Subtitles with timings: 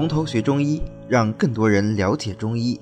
[0.00, 2.80] 从头学中医，让更多人了解中医。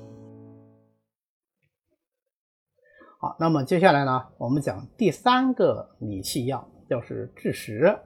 [3.19, 7.99] 好，那么接下来呢，我们讲第三个理气药，就是枳实。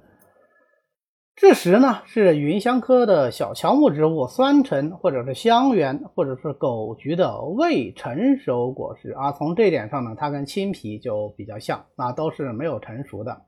[1.37, 9.33] 枳实呢是芸香科的小乔木植物，酸橙或者是香橼或者是枸橘的未成熟果实啊。
[9.33, 13.43] 从这点上呢，它跟青皮就比较像啊，都是没有成熟的。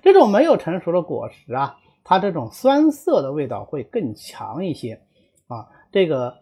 [0.00, 5.02] 这种没有成熟的果实啊，它这种酸涩的味道会更强一些，
[5.90, 6.38] 这个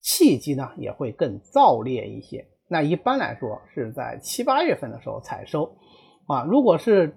[0.00, 2.46] 契机呢也会更燥烈一些。
[2.68, 5.76] 那一般来说是在七八月份的时候采收
[6.26, 7.16] 啊，如果是。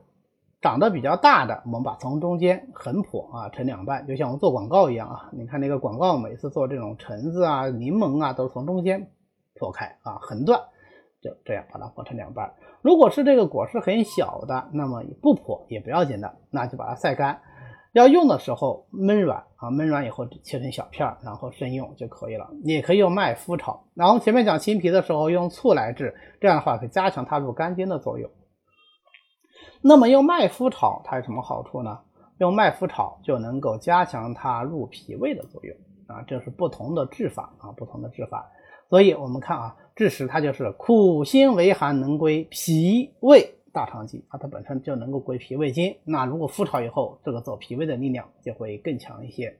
[0.64, 5.32] 长得比较大的，我们把从中间横剖啊，成两半，就像我们做广告一样啊。
[5.34, 9.10] 你看那个广告，每次做这种橙子啊、柠檬啊，都从中间
[9.56, 10.62] 剖开啊，横断，
[11.20, 12.54] 就这样把它剖成两半。
[12.84, 17.42] 如果是这个果实很小的，那么不剖也不要紧的，那就把它晒干。
[17.94, 22.50] 要用的时候焖软啊，焖软以后切成小片儿，然后生用就可以了。
[22.64, 23.86] 也可以用麦麸炒。
[23.94, 28.32] 然后前面讲青皮的时候用醋来治，这样的话可以加强它入肝经的作用。
[29.82, 32.00] 那么用麦麸炒它有什么好处呢？
[32.38, 35.76] 用麦麸炒就能够加强它入脾胃的作用
[36.08, 38.50] 啊，这是不同的治法啊，不同的治法。
[38.90, 45.96] 所以我们看啊，枳实它就是苦辛为寒，能归脾胃大肠经啊，它本身就能够归脾胃经。
[46.04, 49.60] 那如果复炒以后，这个走脾胃的力量就会更强一些。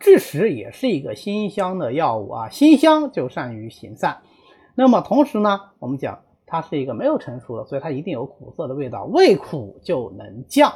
[0.00, 4.22] 枳实也是一个辛香的药物啊，辛香就善于行散。
[4.74, 6.20] 那么同时呢，我们讲。
[6.50, 9.04] 它是一个没有成熟的，所以它一定有苦涩的味道。
[9.04, 10.70] 味苦就能降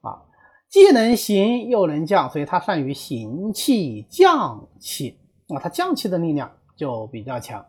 [0.00, 0.24] 啊，
[0.70, 5.18] 既能行又能降，所以它善于行气降气
[5.48, 7.66] 啊，它降气的力量就比较强，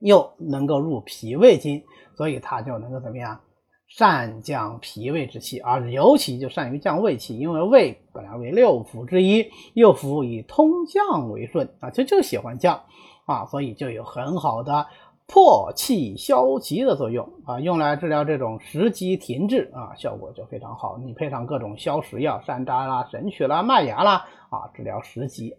[0.00, 1.82] 又能够入脾胃经，
[2.16, 3.40] 所以它就能够怎么样，
[3.88, 12.82] 善降脾胃之气啊，尤其就善于降胃气，因为胃本来为六腑之一，六腑以通降为顺啊，就就喜欢降
[13.26, 14.86] 啊，所以就有很好的。
[15.32, 20.98] 破气消积的作用啊，用来治疗这种食积停滞啊，效果就非常好。
[20.98, 25.54] 你配上各种消食药，山楂啦、神曲啦、麦芽啦啊，治疗食积。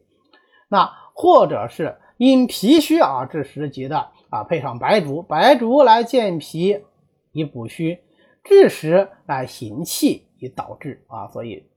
[0.68, 6.80] 那或者是因脾虚而致食积的啊，配上白术，白术来健脾
[7.32, 8.00] 以补虚，
[8.44, 11.70] 枳实来行气以导滞啊，所以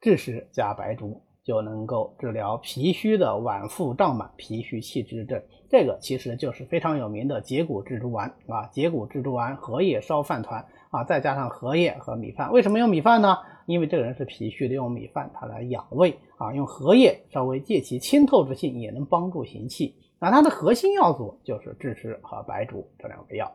[0.00, 1.22] 枳实加白术。
[1.44, 8.66] 就能够治疗脾虚的脘腹胀满、脾虚气滞症，这个其实就是非常有名的解骨蜘蛛丸啊。
[8.72, 12.52] 解骨蜘蛛丸，荷叶烧饭团啊，再加上荷叶和米饭。
[12.52, 13.38] 为什么用米饭呢？
[13.66, 16.52] 因为这个人是脾虚的，用米饭它来养胃啊。
[16.52, 19.96] 用荷叶稍微借其清透之性，也能帮助行气。
[20.18, 23.52] 那它的核心要素就是枳实和白术这两味药。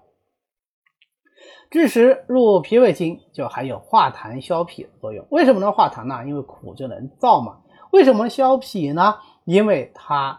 [1.70, 5.28] 枳实入脾胃经，就还有化痰消痞的作用。
[5.30, 6.26] 为什么能化痰呢？
[6.26, 7.62] 因为苦就能燥嘛。
[7.96, 9.16] 为什么消痞呢？
[9.46, 10.38] 因为它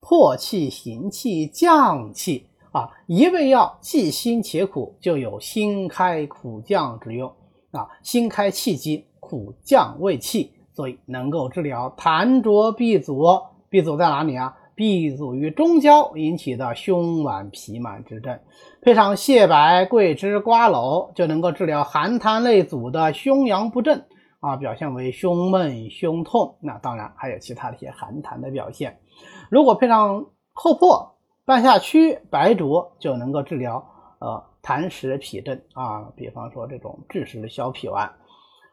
[0.00, 7.32] 破气行气降气啊，一味药既辛且苦，就有辛开苦降之用
[7.70, 13.24] 啊，辛开气机，苦降胃气，所以能够治疗痰浊闭阻。
[13.70, 14.54] 闭阻在哪里啊？
[14.74, 18.38] 闭阻于中焦引起的胸脘痞满之症，
[18.82, 24.04] 配上蟹白、桂枝、瓜蒌，就能够治疗寒痰内阻的胸阳不振。
[24.40, 28.98] 啊，表现为胸闷、胸痛，那当然还有其他的一些寒痰的表现。
[29.50, 31.12] 如果配上厚朴、
[31.44, 33.86] 半夏曲、白术，就能够治疗
[34.18, 36.10] 呃痰湿痞症啊。
[36.16, 38.12] 比方说这种枳实消痞丸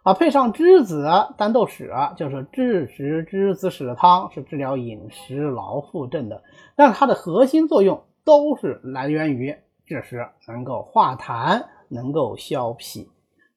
[0.03, 1.05] 啊，配上栀子、
[1.37, 6.43] 丹豆豉，就是枳实栀子豉汤，是治疗饮食劳腹症的。
[6.77, 9.53] 但是它的核心作用都是来源于
[9.85, 13.07] 枳实，能够化痰，能够消痞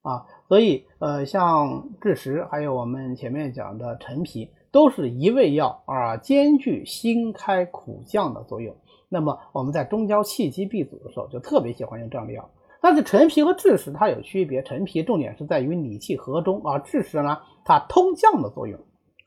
[0.01, 0.25] 啊。
[0.47, 8.75] 所以，呃，像枳实，还有我们前面讲的陈皮，都是一味药啊，兼具辛开苦降的作用。
[9.09, 12.49] 那么我们在中焦气机闭阻的时候，就特别喜欢用这样的药。
[12.81, 18.79] 但是陈皮和枳实它有区别，陈皮重点是在于理气和中啊，枳实呢，它通降的作用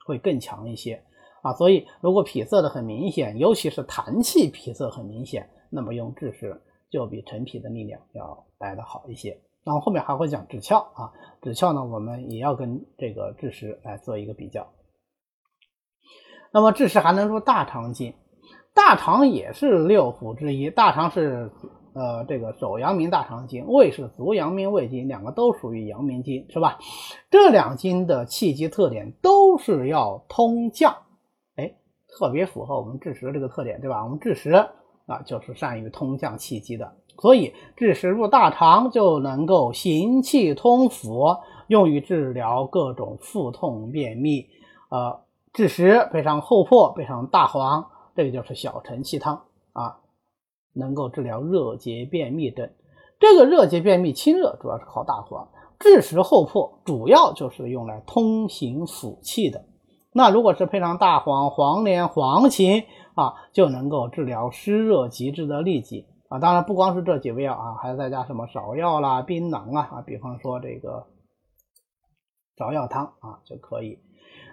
[0.06, 1.02] 会更强一些
[1.42, 1.52] 啊。
[1.52, 6.60] 所以，如果脾涩的很明显，尤其是痰气脾涩很明显，那么用枳实
[6.90, 9.38] 就比陈皮的力量要来的好一些。
[9.64, 14.66] 然后后面还会讲枳壳啊，枳壳呢，我们也要跟这个枳实来做一个比较。
[16.52, 18.14] 那么枳实还能入大肠经，
[18.74, 21.50] 大肠也是六腑之一，大肠是
[21.94, 26.78] 呃这个手阳明大肠经，胃是足阳明胃经，两个都属于阳明经，是吧？
[27.30, 30.94] 这两经的气机特点都是要通降，
[31.56, 31.74] 哎，
[32.06, 34.04] 特别符合我们枳实这个特点，对吧？
[34.04, 34.50] 我们枳实
[35.06, 36.96] 啊就是善于通降气机的。
[37.20, 44.48] 所以枳实入大肠就能够行气通腑，用于治疗各种腹痛、便秘
[44.90, 45.20] 呃
[45.52, 47.86] 枳实配上厚朴配上大黄，
[48.16, 49.42] 这个就是小承气汤
[49.72, 49.98] 啊，
[50.72, 52.68] 能够治疗热结便秘症。
[53.20, 55.48] 这个热结便秘清热主要是靠大黄，
[55.78, 59.64] 枳实厚朴主要就是用来通行腑气的。
[60.12, 66.38] 那如果是配上大黄、黄连、黄芩啊，就能够治疗湿热极致的痢疾啊。
[66.38, 71.06] 当然不光是这几味药啊，还要再加什么芍药啦、槟榔啊啊，比方说这个
[72.56, 73.98] 芍药汤啊就可以。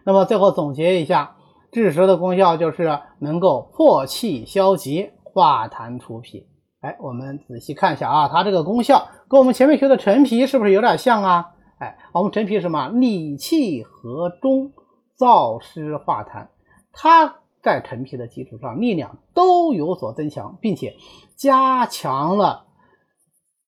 [0.05, 1.35] 那么最后总结一下，
[1.71, 6.45] 枳实的功效就是能够破气消积、化痰除痞。
[6.81, 11.51] 哎，我们仔细看一下啊，它这个功效跟我们前面学的陈皮是不是有点像啊？
[11.77, 12.87] 哎，我们陈皮什么？
[12.89, 14.71] 理气和中，
[15.17, 16.47] 燥湿化痰。
[16.91, 20.95] 它在陈皮的基础上，力量都有所增强，并且
[21.35, 22.67] 加强了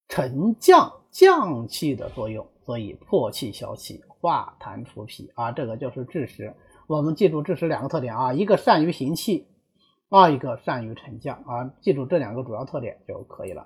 [0.07, 6.55] 沉降降气的作用，所以破气消气、化痰除痞啊，这个就是枳实。
[6.87, 9.47] 我们记住枳实两个特点啊，一个善于行气。
[10.09, 13.65] 二一个善于沉降啊，记住这两个主要特点就可以了。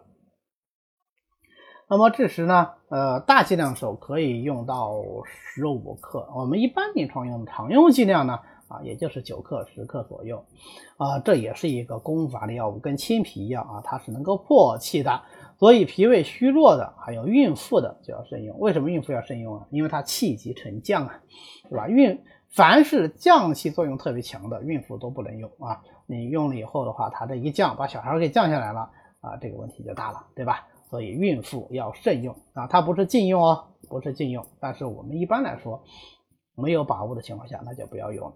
[1.89, 4.93] 那么枳实呢，呃，大剂量时候可以用到
[5.25, 10.43] 十五克，我们一般临床用常用剂量呢，啊，也就是九克、十克左右，
[10.97, 15.21] 啊，这也是一个功法的药物，跟青皮一样啊，它是能够破气的，
[15.57, 18.59] 所以脾胃虚弱的，还有孕妇的就要慎用。
[18.59, 19.67] 为什么孕妇要慎用啊？
[19.71, 21.21] 因为它气急沉降啊，
[21.69, 21.87] 是吧？
[21.87, 25.81] 孕凡是降气作用特别强的，孕妇都不能用啊。
[26.05, 28.89] 你用了以后的话，它这一降，把小孩给降下来了
[29.21, 30.67] 啊，这个问题就大了，对吧？
[30.89, 35.83] 所以孕妇要慎用啊，它不是禁用哦，不是禁用，但是我们一般来说
[36.55, 38.35] 没有把握的情况下，那就不要用了。